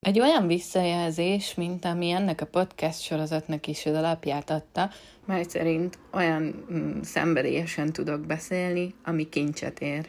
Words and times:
Egy 0.00 0.20
olyan 0.20 0.46
visszajelzés, 0.46 1.54
mint 1.54 1.84
ami 1.84 2.10
ennek 2.10 2.40
a 2.40 2.46
podcast 2.46 3.00
sorozatnak 3.00 3.66
is 3.66 3.86
az 3.86 3.94
alapját 3.94 4.50
adta, 4.50 4.90
mely 5.26 5.42
szerint 5.48 5.98
olyan 6.12 6.64
mm, 6.72 7.00
szenvedélyesen 7.00 7.92
tudok 7.92 8.20
beszélni, 8.20 8.94
ami 9.04 9.28
kincset 9.28 9.80
ér. 9.80 10.08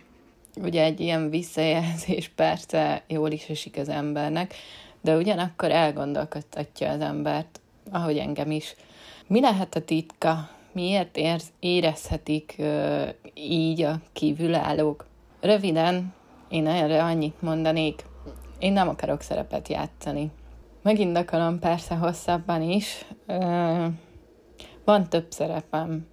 Ugye 0.56 0.84
egy 0.84 1.00
ilyen 1.00 1.30
visszajelzés 1.30 2.28
persze 2.36 3.04
jól 3.08 3.32
is 3.32 3.50
esik 3.50 3.78
az 3.78 3.90
embernek, 3.90 4.54
de 5.02 5.16
ugyanakkor 5.16 5.72
elgondolkodtatja 5.72 6.90
az 6.90 7.02
embert, 7.02 7.62
ahogy 7.92 8.18
engem 8.18 8.52
is. 8.52 8.76
Mi 9.28 9.40
lehet 9.40 9.76
a 9.76 9.82
titka? 9.82 10.50
Miért 10.72 11.18
érz, 11.18 11.46
érezhetik 11.60 12.56
uh, 12.58 13.10
így 13.34 13.82
a 13.82 14.00
kívülállók? 14.14 15.06
Röviden, 15.42 16.14
én 16.50 16.68
erre 16.68 17.04
annyit 17.04 17.42
mondanék, 17.42 18.04
én 18.60 18.74
nem 18.74 18.88
akarok 18.88 19.22
szerepet 19.22 19.68
játszani. 19.68 20.32
Megindokolom 20.82 21.60
persze 21.60 21.96
hosszabban 21.96 22.62
is. 22.62 23.06
Van 24.84 25.10
több 25.10 25.32
szerepem. 25.32 26.08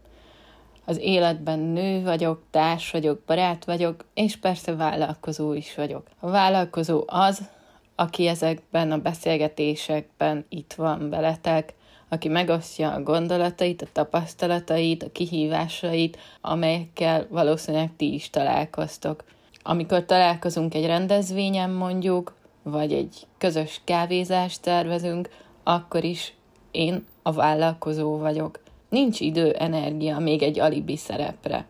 Az 0.84 0.98
életben 0.98 1.58
nő 1.58 2.02
vagyok, 2.02 2.42
társ 2.50 2.90
vagyok, 2.90 3.22
barát 3.26 3.64
vagyok, 3.64 4.04
és 4.14 4.36
persze 4.36 4.74
vállalkozó 4.74 5.52
is 5.52 5.74
vagyok. 5.74 6.06
A 6.20 6.30
vállalkozó 6.30 7.04
az, 7.06 7.48
aki 7.94 8.26
ezekben 8.26 8.92
a 8.92 8.98
beszélgetésekben 8.98 10.44
itt 10.48 10.72
van 10.72 11.10
veletek, 11.10 11.74
aki 12.08 12.28
megosztja 12.28 12.92
a 12.92 13.02
gondolatait, 13.02 13.82
a 13.82 13.86
tapasztalatait, 13.92 15.02
a 15.02 15.12
kihívásait, 15.12 16.18
amelyekkel 16.40 17.26
valószínűleg 17.30 17.90
ti 17.96 18.14
is 18.14 18.30
találkoztok. 18.30 19.24
Amikor 19.62 20.04
találkozunk 20.04 20.74
egy 20.74 20.86
rendezvényen 20.86 21.70
mondjuk, 21.70 22.34
vagy 22.70 22.92
egy 22.92 23.26
közös 23.38 23.80
kávézást 23.84 24.62
tervezünk, 24.62 25.28
akkor 25.62 26.04
is 26.04 26.34
én 26.70 27.04
a 27.22 27.32
vállalkozó 27.32 28.18
vagyok. 28.18 28.60
Nincs 28.88 29.20
idő, 29.20 29.50
energia 29.50 30.18
még 30.18 30.42
egy 30.42 30.58
alibi 30.58 30.96
szerepre. 30.96 31.66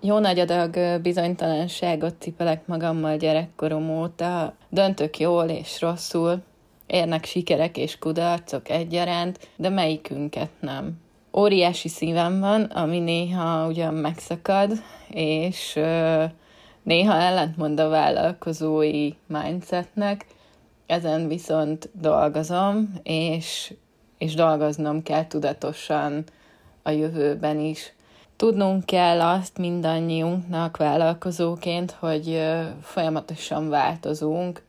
Jó 0.00 0.18
nagy 0.18 0.38
adag 0.38 1.00
bizonytalanságot 1.02 2.14
cipelek 2.18 2.66
magammal 2.66 3.16
gyerekkorom 3.16 3.90
óta, 4.00 4.54
döntök 4.68 5.18
jól 5.18 5.48
és 5.48 5.80
rosszul, 5.80 6.42
érnek 6.86 7.24
sikerek 7.24 7.76
és 7.76 7.98
kudarcok 7.98 8.68
egyaránt, 8.68 9.48
de 9.56 9.68
melyikünket 9.68 10.50
nem. 10.60 11.00
Óriási 11.36 11.88
szívem 11.88 12.40
van, 12.40 12.62
ami 12.62 12.98
néha 12.98 13.66
ugyan 13.66 13.94
megszakad, 13.94 14.72
és 15.10 15.80
néha 16.82 17.14
ellentmond 17.14 17.80
a 17.80 17.88
vállalkozói 17.88 19.10
mindsetnek, 19.26 20.26
ezen 20.90 21.28
viszont 21.28 21.90
dolgozom, 21.92 22.92
és, 23.02 23.74
és 24.18 24.34
dolgoznom 24.34 25.02
kell 25.02 25.26
tudatosan 25.26 26.24
a 26.82 26.90
jövőben 26.90 27.58
is. 27.60 27.92
Tudnunk 28.36 28.84
kell 28.84 29.20
azt 29.20 29.58
mindannyiunknak 29.58 30.76
vállalkozóként, 30.76 31.90
hogy 31.90 32.42
folyamatosan 32.82 33.68
változunk, 33.68 34.62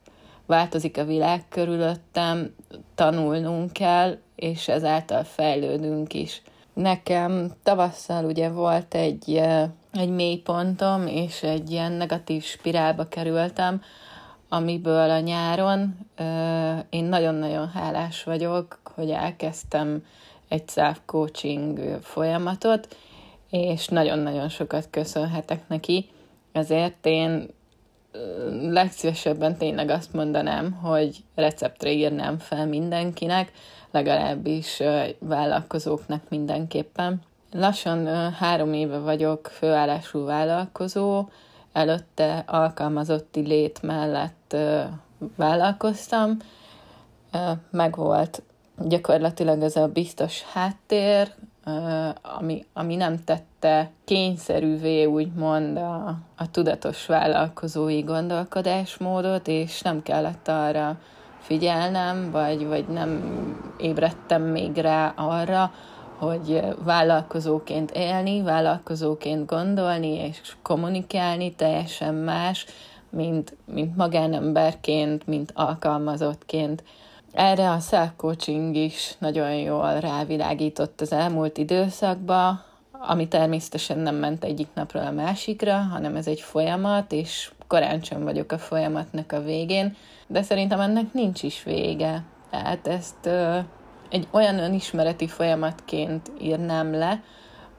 változik 0.45 0.97
a 0.97 1.05
világ 1.05 1.43
körülöttem, 1.49 2.55
tanulnunk 2.95 3.73
kell, 3.73 4.17
és 4.35 4.67
ezáltal 4.67 5.23
fejlődünk 5.23 6.13
is. 6.13 6.41
Nekem 6.73 7.51
tavasszal 7.63 8.25
ugye 8.25 8.49
volt 8.49 8.93
egy, 8.93 9.41
egy 9.93 10.09
mélypontom, 10.09 11.07
és 11.07 11.43
egy 11.43 11.71
ilyen 11.71 11.91
negatív 11.91 12.43
spirálba 12.43 13.07
kerültem, 13.07 13.81
amiből 14.53 15.09
a 15.09 15.19
nyáron 15.19 15.97
én 16.89 17.03
nagyon-nagyon 17.05 17.69
hálás 17.69 18.23
vagyok, 18.23 18.79
hogy 18.95 19.09
elkezdtem 19.09 20.05
egy 20.47 20.69
self-coaching 20.69 21.97
folyamatot, 22.01 22.95
és 23.49 23.87
nagyon-nagyon 23.87 24.49
sokat 24.49 24.87
köszönhetek 24.89 25.67
neki, 25.67 26.09
ezért 26.51 27.05
én 27.05 27.49
legszívesebben 28.61 29.57
tényleg 29.57 29.89
azt 29.89 30.13
mondanám, 30.13 30.71
hogy 30.71 31.23
receptre 31.35 31.91
írnám 31.91 32.37
fel 32.37 32.65
mindenkinek, 32.67 33.51
legalábbis 33.91 34.81
vállalkozóknak 35.19 36.21
mindenképpen. 36.29 37.21
Lassan 37.51 38.31
három 38.33 38.73
éve 38.73 38.97
vagyok 38.97 39.47
főállású 39.47 40.25
vállalkozó, 40.25 41.25
előtte 41.73 42.43
alkalmazotti 42.47 43.39
lét 43.39 43.81
mellett 43.81 44.55
vállalkoztam, 45.35 46.37
meg 47.69 47.95
volt 47.95 48.41
gyakorlatilag 48.77 49.61
ez 49.61 49.75
a 49.75 49.87
biztos 49.87 50.43
háttér, 50.43 51.33
ami, 52.21 52.65
ami 52.73 52.95
nem 52.95 53.23
tette 53.23 53.91
kényszerűvé 54.05 55.05
úgymond 55.05 55.77
a, 55.77 56.17
a 56.37 56.51
tudatos 56.51 57.05
vállalkozói 57.05 58.01
gondolkodásmódot, 58.01 59.47
és 59.47 59.81
nem 59.81 60.03
kellett 60.03 60.47
arra 60.47 60.99
figyelnem, 61.39 62.31
vagy, 62.31 62.67
vagy 62.67 62.87
nem 62.87 63.21
ébredtem 63.77 64.41
még 64.41 64.77
rá 64.77 65.13
arra, 65.15 65.71
hogy 66.21 66.61
vállalkozóként 66.83 67.91
élni, 67.91 68.41
vállalkozóként 68.41 69.45
gondolni 69.45 70.13
és 70.13 70.41
kommunikálni 70.61 71.55
teljesen 71.55 72.15
más, 72.15 72.65
mint, 73.09 73.57
mint 73.65 73.95
magánemberként, 73.95 75.27
mint 75.27 75.51
alkalmazottként. 75.55 76.83
Erre 77.31 77.69
a 77.69 77.79
self-coaching 77.79 78.75
is 78.75 79.15
nagyon 79.19 79.53
jól 79.53 79.99
rávilágított 79.99 81.01
az 81.01 81.11
elmúlt 81.11 81.57
időszakba, 81.57 82.63
ami 82.91 83.27
természetesen 83.27 83.97
nem 83.97 84.15
ment 84.15 84.43
egyik 84.43 84.67
napról 84.73 85.05
a 85.05 85.11
másikra, 85.11 85.77
hanem 85.77 86.15
ez 86.15 86.27
egy 86.27 86.41
folyamat, 86.41 87.11
és 87.11 87.51
korán 87.67 88.01
sem 88.01 88.23
vagyok 88.23 88.51
a 88.51 88.57
folyamatnak 88.57 89.31
a 89.31 89.41
végén, 89.41 89.95
de 90.27 90.41
szerintem 90.41 90.79
ennek 90.79 91.13
nincs 91.13 91.43
is 91.43 91.63
vége. 91.63 92.23
Tehát 92.49 92.87
ezt 92.87 93.29
egy 94.11 94.27
olyan 94.31 94.59
önismereti 94.59 95.27
folyamatként 95.27 96.31
írnám 96.41 96.93
le, 96.93 97.23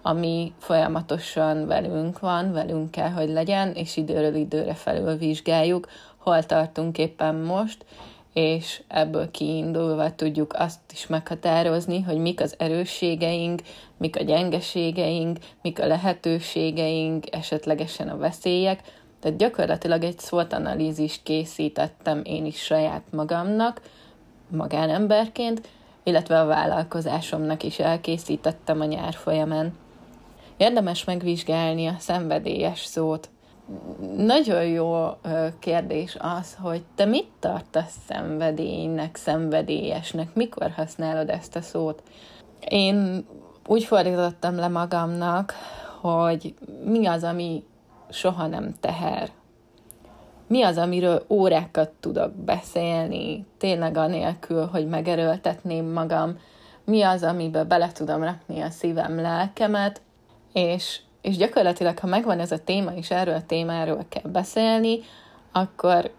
ami 0.02 0.52
folyamatosan 0.58 1.66
velünk 1.66 2.18
van, 2.18 2.52
velünk 2.52 2.90
kell, 2.90 3.10
hogy 3.10 3.28
legyen, 3.28 3.72
és 3.72 3.96
időről 3.96 4.34
időre 4.34 4.74
felül 4.74 5.16
vizsgáljuk, 5.16 5.88
hol 6.16 6.42
tartunk 6.42 6.98
éppen 6.98 7.34
most, 7.34 7.84
és 8.32 8.82
ebből 8.88 9.30
kiindulva 9.30 10.14
tudjuk 10.14 10.52
azt 10.52 10.80
is 10.92 11.06
meghatározni, 11.06 12.00
hogy 12.00 12.16
mik 12.16 12.40
az 12.40 12.54
erősségeink, 12.58 13.62
mik 13.96 14.16
a 14.16 14.22
gyengeségeink, 14.22 15.38
mik 15.62 15.80
a 15.80 15.86
lehetőségeink, 15.86 17.34
esetlegesen 17.34 18.08
a 18.08 18.16
veszélyek. 18.16 18.80
Tehát 19.20 19.38
gyakorlatilag 19.38 20.04
egy 20.04 20.18
SWOT 20.18 20.52
analízist 20.52 21.22
készítettem 21.22 22.20
én 22.24 22.46
is 22.46 22.56
saját 22.56 23.02
magamnak, 23.10 23.80
magánemberként, 24.48 25.68
illetve 26.02 26.40
a 26.40 26.46
vállalkozásomnak 26.46 27.62
is 27.62 27.78
elkészítettem 27.78 28.80
a 28.80 28.84
nyár 28.84 29.14
folyamán. 29.14 29.72
Érdemes 30.56 31.04
megvizsgálni 31.04 31.86
a 31.86 31.96
szenvedélyes 31.98 32.84
szót. 32.84 33.30
Nagyon 34.16 34.64
jó 34.64 35.08
kérdés 35.58 36.16
az, 36.20 36.56
hogy 36.60 36.82
te 36.94 37.04
mit 37.04 37.28
tartasz 37.38 37.96
szenvedélynek, 38.08 39.16
szenvedélyesnek, 39.16 40.34
mikor 40.34 40.70
használod 40.70 41.30
ezt 41.30 41.56
a 41.56 41.60
szót. 41.60 42.02
Én 42.68 43.26
úgy 43.66 43.84
fordítottam 43.84 44.56
le 44.56 44.68
magamnak, 44.68 45.54
hogy 46.00 46.54
mi 46.84 47.06
az, 47.06 47.24
ami 47.24 47.64
soha 48.10 48.46
nem 48.46 48.74
teher, 48.80 49.30
mi 50.46 50.62
az, 50.62 50.76
amiről 50.76 51.24
órákat 51.28 51.90
tudok 52.00 52.32
beszélni, 52.32 53.46
tényleg 53.58 53.96
anélkül, 53.96 54.66
hogy 54.66 54.88
megerőltetném 54.88 55.86
magam, 55.86 56.38
mi 56.84 57.02
az, 57.02 57.22
amiben 57.22 57.68
bele 57.68 57.92
tudom 57.92 58.22
rakni 58.22 58.60
a 58.60 58.70
szívem, 58.70 59.20
lelkemet, 59.20 60.00
és, 60.52 61.00
és 61.20 61.36
gyakorlatilag, 61.36 61.98
ha 61.98 62.06
megvan 62.06 62.38
ez 62.40 62.52
a 62.52 62.64
téma, 62.64 62.90
és 62.90 63.10
erről 63.10 63.34
a 63.34 63.46
témáról 63.46 64.04
kell 64.08 64.30
beszélni, 64.30 65.00
akkor 65.52 66.10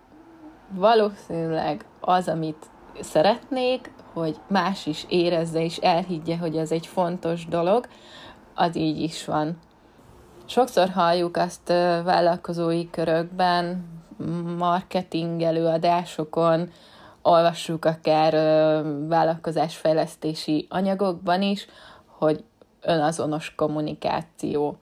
valószínűleg 0.69 1.85
az, 1.99 2.27
amit 2.27 2.65
szeretnék, 2.99 3.91
hogy 4.13 4.35
más 4.47 4.85
is 4.85 5.05
érezze 5.09 5.63
és 5.63 5.77
elhiggye, 5.77 6.37
hogy 6.37 6.57
ez 6.57 6.71
egy 6.71 6.87
fontos 6.87 7.45
dolog, 7.45 7.87
az 8.53 8.75
így 8.75 9.01
is 9.01 9.25
van. 9.25 9.57
Sokszor 10.45 10.89
halljuk 10.89 11.37
azt 11.37 11.67
vállalkozói 12.03 12.89
körökben, 12.89 13.85
marketing 14.57 15.41
előadásokon, 15.41 16.71
olvassuk 17.21 17.85
akár 17.85 18.33
vállalkozásfejlesztési 19.07 20.67
anyagokban 20.69 21.41
is, 21.41 21.67
hogy 22.05 22.43
önazonos 22.81 23.55
kommunikáció, 23.55 24.77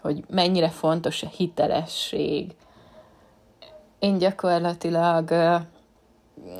hogy 0.00 0.24
mennyire 0.28 0.68
fontos 0.68 1.22
a 1.22 1.28
hitelesség. 1.28 2.54
Én 3.98 4.18
gyakorlatilag 4.18 5.30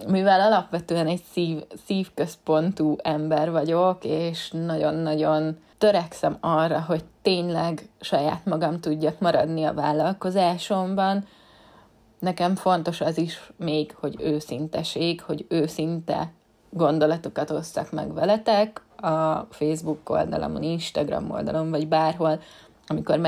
mivel 0.07 0.41
alapvetően 0.41 1.07
egy 1.07 1.23
szív, 1.33 1.63
szívközpontú 1.87 2.97
ember 3.03 3.51
vagyok, 3.51 4.05
és 4.05 4.51
nagyon-nagyon 4.51 5.59
törekszem 5.79 6.37
arra, 6.41 6.81
hogy 6.81 7.05
tényleg 7.23 7.89
saját 8.01 8.45
magam 8.45 8.81
tudjak 8.81 9.21
maradni 9.21 9.65
a 9.65 9.75
vállalkozásomban, 9.75 11.25
nekem 12.21 12.55
fontos 12.55 13.01
az 13.01 13.19
is 13.19 13.53
még, 13.57 13.95
hogy 14.01 14.17
őszinteség, 14.19 15.23
hogy 15.23 15.47
őszinte 15.49 16.33
gondolatokat 16.71 17.51
osszak 17.51 17.93
meg 17.93 18.13
veletek 18.15 18.83
a 18.97 19.47
Facebook 19.51 20.11
oldalamon, 20.11 20.63
Instagram 20.63 21.31
oldalon, 21.31 21.71
vagy 21.71 21.89
bárhol, 21.89 22.41
amikor 22.87 23.19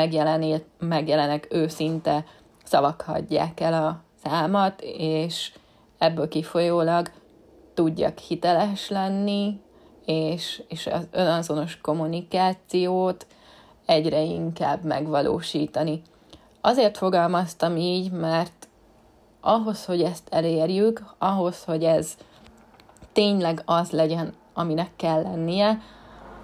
megjelenek 0.79 1.47
őszinte 1.51 2.25
szavak 2.65 3.01
hagyják 3.01 3.61
el 3.61 3.85
a 3.85 4.03
számat, 4.25 4.81
és 4.97 5.53
ebből 5.99 6.29
kifolyólag 6.29 7.11
tudjak 7.75 8.19
hiteles 8.19 8.89
lenni, 8.89 9.61
és, 10.05 10.63
és 10.69 10.87
az 10.87 11.09
önazonos 11.11 11.81
kommunikációt 11.81 13.27
egyre 13.87 14.21
inkább 14.21 14.85
megvalósítani. 14.85 16.03
Azért 16.61 16.97
fogalmaztam 16.97 17.77
így, 17.77 18.11
mert 18.11 18.69
ahhoz, 19.45 19.85
hogy 19.85 20.03
ezt 20.03 20.29
elérjük, 20.31 21.03
ahhoz, 21.19 21.65
hogy 21.65 21.85
ez 21.85 22.17
tényleg 23.13 23.63
az 23.65 23.91
legyen, 23.91 24.35
aminek 24.55 24.91
kell 24.97 25.23
lennie, 25.23 25.81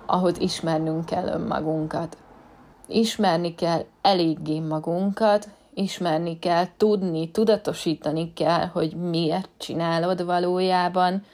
ahhoz 0.07 0.39
ismernünk 0.39 1.05
kell 1.05 1.27
önmagunkat. 1.27 2.17
Ismerni 2.87 3.55
kell 3.55 3.85
eléggé 4.03 4.59
magunkat, 4.59 5.49
ismerni 5.75 6.39
kell, 6.39 6.65
tudni, 6.77 7.31
tudatosítani 7.31 8.33
kell, 8.33 8.67
hogy 8.67 8.97
miért 8.97 9.49
csinálod 9.57 10.25
valójában, 10.25 11.25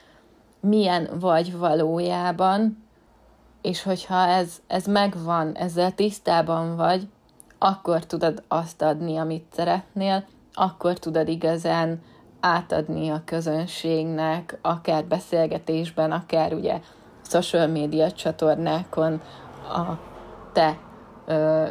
milyen 0.61 1.09
vagy 1.21 1.57
valójában, 1.57 2.85
és 3.63 3.83
hogyha 3.83 4.27
ez, 4.27 4.61
ez 4.67 4.87
megvan, 4.87 5.57
ezzel 5.57 5.95
tisztában 5.95 6.77
vagy, 6.77 7.09
akkor 7.59 8.07
tudod 8.07 8.43
azt 8.49 8.83
adni, 8.83 9.17
amit 9.17 9.45
szeretnél, 9.53 10.25
akkor 10.55 10.99
tudod 10.99 11.29
igazán 11.29 12.01
átadni 12.41 13.09
a 13.09 13.23
közönségnek, 13.25 14.59
akár 14.63 15.05
beszélgetésben, 15.05 16.13
akár 16.13 16.53
ugye 16.53 16.81
social 17.23 17.67
media 17.67 18.13
csatornákon 18.13 19.21
a 19.69 19.99
te 20.53 20.79
ö, 21.27 21.67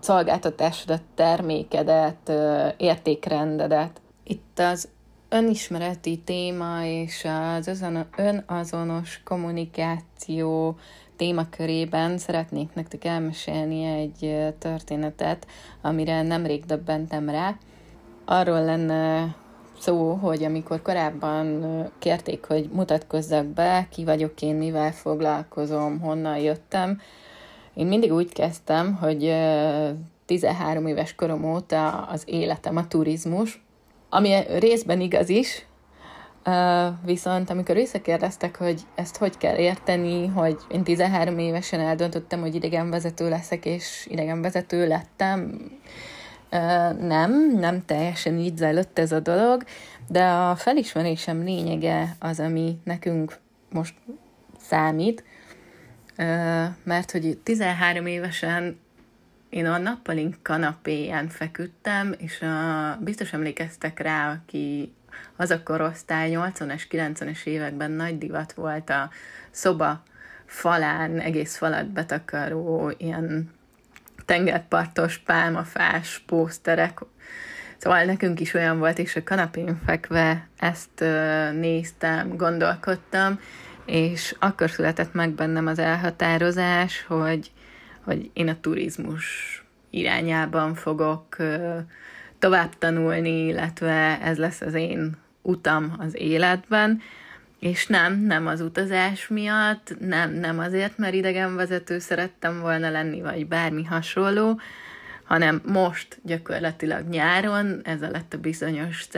szolgáltatásodat, 0.00 1.02
termékedet, 1.14 2.28
ö, 2.28 2.68
értékrendedet. 2.76 4.00
Itt 4.24 4.58
az 4.58 4.88
önismereti 5.28 6.18
téma 6.18 6.84
és 6.84 7.26
az 7.58 7.84
önazonos 8.16 9.20
kommunikáció 9.24 10.76
témakörében 11.16 12.18
szeretnék 12.18 12.74
nektek 12.74 13.04
elmesélni 13.04 13.84
egy 13.84 14.54
történetet, 14.58 15.46
amire 15.80 16.22
nemrég 16.22 16.64
döbbentem 16.64 17.28
rá. 17.28 17.56
Arról 18.24 18.64
lenne 18.64 19.34
szó, 19.78 20.12
hogy 20.12 20.44
amikor 20.44 20.82
korábban 20.82 21.64
kérték, 21.98 22.44
hogy 22.44 22.68
mutatkozzak 22.72 23.46
be, 23.46 23.86
ki 23.90 24.04
vagyok 24.04 24.42
én, 24.42 24.54
mivel 24.54 24.92
foglalkozom, 24.92 26.00
honnan 26.00 26.38
jöttem, 26.38 27.00
én 27.74 27.86
mindig 27.86 28.12
úgy 28.12 28.32
kezdtem, 28.32 28.94
hogy 28.94 29.34
13 30.26 30.86
éves 30.86 31.14
korom 31.14 31.44
óta 31.54 31.90
az 31.90 32.22
életem 32.26 32.76
a 32.76 32.86
turizmus, 32.86 33.64
ami 34.08 34.34
részben 34.58 35.00
igaz 35.00 35.28
is, 35.28 35.66
viszont 37.04 37.50
amikor 37.50 37.74
visszakérdeztek, 37.74 38.56
hogy 38.56 38.80
ezt 38.94 39.16
hogy 39.16 39.36
kell 39.36 39.56
érteni, 39.56 40.26
hogy 40.26 40.56
én 40.68 40.84
13 40.84 41.38
évesen 41.38 41.80
eldöntöttem, 41.80 42.40
hogy 42.40 42.54
idegenvezető 42.54 43.28
leszek, 43.28 43.64
és 43.64 44.06
idegenvezető 44.10 44.86
lettem, 44.86 45.60
nem, 46.98 47.56
nem 47.58 47.84
teljesen 47.84 48.38
így 48.38 48.56
zajlott 48.56 48.98
ez 48.98 49.12
a 49.12 49.20
dolog, 49.20 49.64
de 50.08 50.24
a 50.24 50.56
felismerésem 50.56 51.42
lényege 51.42 52.16
az, 52.18 52.40
ami 52.40 52.78
nekünk 52.84 53.38
most 53.70 53.94
számít, 54.58 55.24
mert 56.84 57.10
hogy 57.10 57.38
13 57.42 58.06
évesen 58.06 58.78
én 59.48 59.66
a 59.66 59.78
nappalink 59.78 60.36
kanapéján 60.42 61.28
feküdtem, 61.28 62.14
és 62.18 62.40
a, 62.40 62.98
biztos 63.00 63.32
emlékeztek 63.32 63.98
rá, 63.98 64.32
aki 64.32 64.92
az 65.36 65.50
a 65.50 65.62
korosztály 65.62 66.32
80-es, 66.34 66.82
90-es 66.90 67.44
években 67.44 67.90
nagy 67.90 68.18
divat 68.18 68.52
volt 68.52 68.90
a 68.90 69.10
szoba 69.50 70.02
falán, 70.46 71.18
egész 71.18 71.56
falat 71.56 71.86
betakaró 71.86 72.92
ilyen 72.96 73.50
tengerpartos, 74.24 75.18
pálmafás 75.18 76.22
pószterek. 76.26 76.98
Szóval 77.76 78.04
nekünk 78.04 78.40
is 78.40 78.54
olyan 78.54 78.78
volt, 78.78 78.98
és 78.98 79.16
a 79.16 79.22
kanapén 79.22 79.80
fekve 79.86 80.48
ezt 80.58 81.04
néztem, 81.52 82.36
gondolkodtam, 82.36 83.40
és 83.86 84.34
akkor 84.38 84.70
született 84.70 85.12
meg 85.12 85.30
bennem 85.30 85.66
az 85.66 85.78
elhatározás, 85.78 87.04
hogy, 87.06 87.50
hogy 88.00 88.30
én 88.32 88.48
a 88.48 88.60
turizmus 88.60 89.24
irányában 89.90 90.74
fogok 90.74 91.36
tovább 92.38 92.78
tanulni, 92.78 93.46
illetve 93.46 94.20
ez 94.22 94.38
lesz 94.38 94.60
az 94.60 94.74
én 94.74 95.16
utam 95.42 95.94
az 95.98 96.14
életben, 96.16 97.00
és 97.64 97.86
nem, 97.86 98.20
nem 98.20 98.46
az 98.46 98.60
utazás 98.60 99.28
miatt, 99.28 99.94
nem, 100.00 100.32
nem 100.32 100.58
azért, 100.58 100.98
mert 100.98 101.14
idegenvezető 101.14 101.98
szerettem 101.98 102.60
volna 102.60 102.90
lenni, 102.90 103.20
vagy 103.20 103.46
bármi 103.46 103.84
hasonló, 103.84 104.60
hanem 105.24 105.62
most 105.66 106.18
gyakorlatilag 106.22 107.08
nyáron, 107.08 107.80
ez 107.84 108.00
lett 108.00 108.34
a 108.34 108.38
bizonyos 108.38 109.08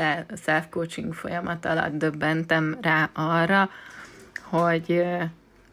self-coaching 0.45 1.15
folyamat 1.15 1.65
alatt 1.65 1.93
döbbentem 1.93 2.79
rá 2.83 3.11
arra, 3.13 3.71
hogy, 4.43 5.05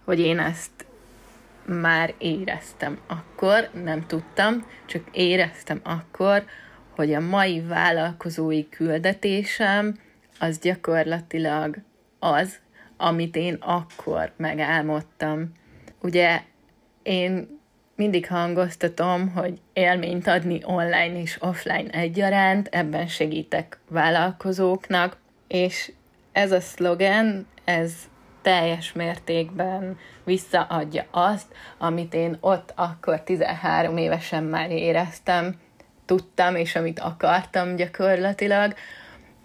hogy 0.04 0.20
én 0.20 0.40
ezt 0.40 0.86
már 1.66 2.14
éreztem 2.18 3.00
akkor, 3.08 3.70
nem 3.84 4.06
tudtam, 4.06 4.66
csak 4.86 5.04
éreztem 5.12 5.80
akkor, 5.84 6.44
hogy 6.96 7.14
a 7.14 7.20
mai 7.20 7.62
vállalkozói 7.62 8.70
küldetésem 8.70 10.00
az 10.40 10.60
gyakorlatilag 10.60 11.78
az, 12.20 12.62
amit 13.04 13.36
én 13.36 13.58
akkor 13.60 14.32
megálmodtam. 14.38 15.52
Ugye 16.02 16.42
én 17.04 17.60
mindig 17.96 18.28
hangoztatom, 18.28 19.30
hogy 19.30 19.62
élményt 19.74 20.28
adni 20.28 20.60
online 20.64 21.22
és 21.22 21.38
offline 21.42 21.90
egyaránt, 21.90 22.68
ebben 22.72 23.08
segítek 23.08 23.80
vállalkozóknak, 23.90 25.18
és 25.48 25.92
ez 26.32 26.52
a 26.52 26.60
szlogen, 26.60 27.48
ez 27.64 27.94
teljes 28.42 28.94
mértékben 28.94 29.98
visszaadja 30.24 31.06
azt, 31.12 31.48
amit 31.78 32.14
én 32.14 32.38
ott 32.40 32.74
akkor 32.76 33.22
13 33.22 33.98
évesen 33.98 34.44
már 34.44 34.72
éreztem, 34.72 35.56
tudtam, 36.06 36.56
és 36.56 36.76
amit 36.76 37.00
akartam 37.00 37.76
gyakorlatilag, 37.76 38.74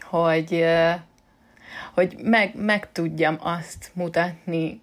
hogy 0.01 0.65
hogy 1.95 2.17
meg, 2.23 2.53
meg 2.57 2.93
tudjam 2.93 3.37
azt 3.41 3.91
mutatni 3.95 4.81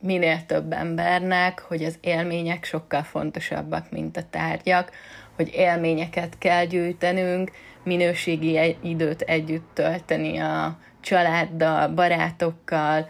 minél 0.00 0.46
több 0.46 0.72
embernek, 0.72 1.60
hogy 1.60 1.84
az 1.84 1.98
élmények 2.00 2.64
sokkal 2.64 3.02
fontosabbak, 3.02 3.90
mint 3.90 4.16
a 4.16 4.22
tárgyak, 4.30 4.90
hogy 5.36 5.50
élményeket 5.54 6.38
kell 6.38 6.64
gyűjtenünk, 6.64 7.50
minőségi 7.84 8.76
időt 8.82 9.20
együtt 9.20 9.70
tölteni 9.74 10.38
a 10.38 10.78
családdal, 11.00 11.88
barátokkal, 11.88 13.08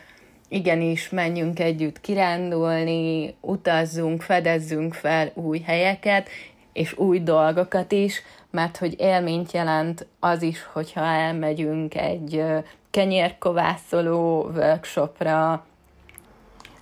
igenis 0.49 1.09
menjünk 1.09 1.61
együtt 1.61 2.01
kirándulni, 2.01 3.35
utazzunk, 3.41 4.23
fedezzünk 4.23 4.95
fel 4.95 5.31
új 5.35 5.61
helyeket, 5.61 6.29
és 6.73 6.99
új 6.99 7.21
dolgokat 7.21 7.93
is, 7.93 8.23
mert 8.51 8.77
hogy 8.77 8.95
élményt 8.99 9.53
jelent 9.53 10.07
az 10.21 10.43
is, 10.43 10.69
hogyha 10.73 11.01
elmegyünk 11.01 11.95
egy 11.95 12.45
kenyérkovászoló 12.91 14.51
workshopra, 14.55 15.65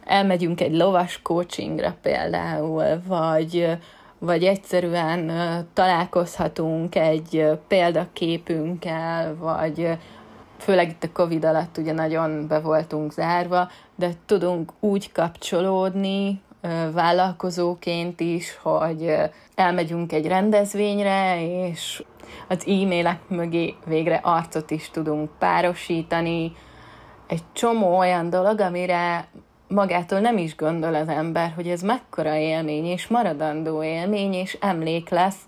elmegyünk 0.04 0.60
egy 0.60 0.74
lovas 0.74 1.22
coachingra 1.22 1.96
például, 2.02 3.02
vagy, 3.06 3.78
vagy 4.18 4.44
egyszerűen 4.44 5.30
találkozhatunk 5.72 6.94
egy 6.94 7.46
példaképünkkel, 7.68 9.36
vagy 9.36 9.98
főleg 10.58 10.88
itt 10.88 11.04
a 11.04 11.12
Covid 11.12 11.44
alatt 11.44 11.76
ugye 11.76 11.92
nagyon 11.92 12.46
be 12.46 12.60
voltunk 12.60 13.12
zárva, 13.12 13.68
de 13.94 14.10
tudunk 14.26 14.72
úgy 14.80 15.12
kapcsolódni 15.12 16.40
vállalkozóként 16.92 18.20
is, 18.20 18.58
hogy 18.62 19.14
elmegyünk 19.54 20.12
egy 20.12 20.26
rendezvényre, 20.26 21.44
és 21.68 22.02
az 22.48 22.66
e-mailek 22.66 23.28
mögé 23.28 23.74
végre 23.86 24.20
arcot 24.22 24.70
is 24.70 24.90
tudunk 24.90 25.30
párosítani, 25.38 26.52
egy 27.26 27.42
csomó 27.52 27.98
olyan 27.98 28.30
dolog, 28.30 28.60
amire 28.60 29.28
magától 29.68 30.20
nem 30.20 30.38
is 30.38 30.56
gondol 30.56 30.94
az 30.94 31.08
ember, 31.08 31.52
hogy 31.54 31.68
ez 31.68 31.82
mekkora 31.82 32.34
élmény, 32.36 32.84
és 32.84 33.06
maradandó 33.06 33.82
élmény, 33.82 34.32
és 34.32 34.58
emlék 34.60 35.08
lesz, 35.08 35.40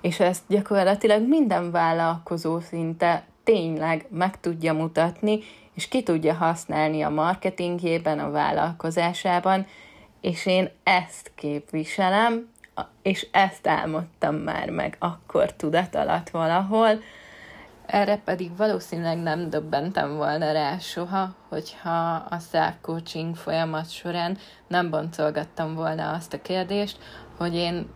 és 0.00 0.20
ezt 0.20 0.42
gyakorlatilag 0.48 1.28
minden 1.28 1.70
vállalkozó 1.70 2.60
szinte 2.60 3.24
tényleg 3.44 4.06
meg 4.10 4.40
tudja 4.40 4.74
mutatni, 4.74 5.38
és 5.74 5.88
ki 5.88 6.02
tudja 6.02 6.34
használni 6.34 7.02
a 7.02 7.08
marketingjében, 7.08 8.18
a 8.18 8.30
vállalkozásában, 8.30 9.66
és 10.22 10.46
én 10.46 10.70
ezt 10.82 11.32
képviselem, 11.34 12.50
és 13.02 13.26
ezt 13.30 13.66
álmodtam 13.66 14.34
már 14.34 14.70
meg 14.70 14.96
akkor 14.98 15.52
tudat 15.52 15.94
alatt 15.94 16.30
valahol, 16.30 17.00
erre 17.86 18.16
pedig 18.24 18.56
valószínűleg 18.56 19.18
nem 19.18 19.50
döbbentem 19.50 20.16
volna 20.16 20.52
rá 20.52 20.78
soha, 20.78 21.34
hogyha 21.48 22.14
a 22.14 22.38
self-coaching 22.50 23.36
folyamat 23.36 23.90
során 23.90 24.38
nem 24.68 24.90
boncolgattam 24.90 25.74
volna 25.74 26.12
azt 26.12 26.32
a 26.32 26.42
kérdést, 26.42 26.98
hogy 27.36 27.54
én 27.54 27.88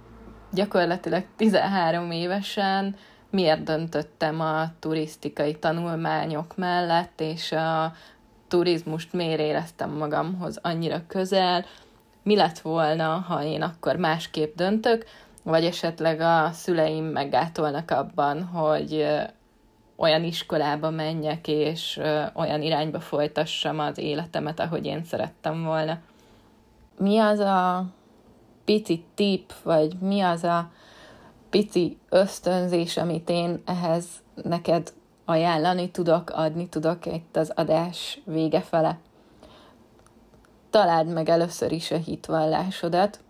gyakorlatilag 0.52 1.25
13 1.37 2.11
évesen 2.11 2.97
miért 3.30 3.62
döntöttem 3.62 4.40
a 4.40 4.64
turisztikai 4.78 5.54
tanulmányok 5.54 6.56
mellett, 6.56 7.21
és 7.21 7.52
a 7.52 7.92
turizmust 8.49 9.12
miért 9.12 9.40
éreztem 9.40 9.90
magamhoz 9.90 10.59
annyira 10.62 11.02
közel, 11.06 11.64
mi 12.26 12.37
lett 12.37 12.59
volna, 12.59 13.25
ha 13.28 13.45
én 13.45 13.62
akkor 13.62 13.97
másképp 13.97 14.56
döntök, 14.56 15.04
vagy 15.42 15.64
esetleg 15.64 16.21
a 16.21 16.50
szüleim 16.52 17.04
meggátolnak 17.04 17.90
abban, 17.90 18.45
hogy 18.45 19.06
olyan 19.97 20.25
iskolába 20.25 20.90
menjek, 20.90 21.49
és 21.49 22.00
olyan 22.35 22.62
irányba 22.62 23.00
folytassam 23.00 23.78
az 23.78 23.99
életemet, 23.99 24.61
ahogy 24.61 24.87
én 24.87 25.04
szerettem 25.04 25.64
volna. 25.64 25.99
Mi 26.99 27.18
az 27.18 27.38
a 27.38 27.85
pici 28.64 29.04
tip, 29.14 29.52
vagy 29.62 29.97
mi 30.00 30.21
az 30.21 30.45
a 30.45 30.71
pici 31.50 31.99
ösztönzés, 32.09 32.97
amit 32.97 33.30
én 33.30 33.62
ehhez 33.66 34.06
neked 34.42 34.92
ajánlani 35.25 35.90
tudok, 35.90 36.30
adni 36.30 36.68
tudok 36.68 37.06
itt 37.06 37.37
az 37.37 37.52
adás 37.54 38.21
vége 38.25 38.61
fele. 38.61 38.99
Találd 40.76 41.12
meg 41.12 41.28
először 41.28 41.73
is 41.73 41.90
a 41.90 41.97
hitvallásodat, 41.97 43.21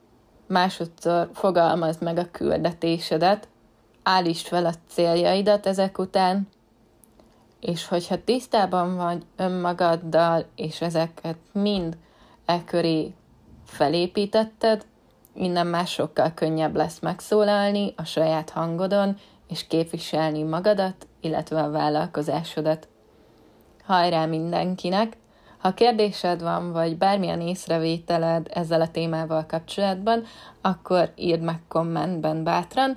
másodszor 0.47 1.31
fogalmazd 1.33 2.03
meg 2.03 2.19
a 2.19 2.31
küldetésedet, 2.31 3.49
állítsd 4.03 4.47
fel 4.47 4.67
a 4.67 4.73
céljaidat 4.89 5.67
ezek 5.67 5.99
után, 5.99 6.49
és 7.61 7.89
hogyha 7.89 8.25
tisztában 8.25 8.97
vagy 8.97 9.23
önmagaddal, 9.37 10.45
és 10.57 10.81
ezeket 10.81 11.37
mind 11.53 11.97
e 12.45 12.65
köré 12.65 13.15
felépítetted, 13.65 14.87
innen 15.35 15.67
már 15.67 15.87
sokkal 15.87 16.33
könnyebb 16.35 16.77
lesz 16.77 16.99
megszólalni 16.99 17.95
a 17.97 18.05
saját 18.05 18.51
hangodon, 18.51 19.17
és 19.49 19.67
képviselni 19.67 20.43
magadat, 20.43 21.07
illetve 21.21 21.63
a 21.63 21.71
vállalkozásodat. 21.71 22.89
Hajrá 23.85 24.25
mindenkinek! 24.25 25.17
Ha 25.59 25.75
kérdésed 25.75 26.43
van, 26.43 26.73
vagy 26.73 26.97
bármilyen 26.97 27.41
észrevételed 27.41 28.47
ezzel 28.51 28.81
a 28.81 28.91
témával 28.91 29.47
kapcsolatban, 29.47 30.23
akkor 30.61 31.13
írd 31.17 31.43
meg 31.43 31.61
kommentben 31.69 32.45
bátran, 32.45 32.97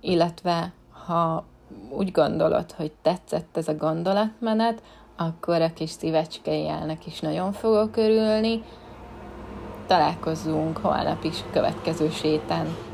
illetve 0.00 0.72
ha 1.06 1.44
úgy 1.90 2.12
gondolod, 2.12 2.72
hogy 2.72 2.92
tetszett 3.02 3.56
ez 3.56 3.68
a 3.68 3.76
gondolatmenet, 3.76 4.82
akkor 5.16 5.60
a 5.60 5.72
kis 5.72 5.90
szívecskeijelnek 5.90 7.06
is 7.06 7.20
nagyon 7.20 7.52
fogok 7.52 7.96
örülni. 7.96 8.62
Találkozzunk 9.86 10.76
holnap 10.76 11.24
is 11.24 11.40
a 11.40 11.52
következő 11.52 12.10
sétán. 12.10 12.93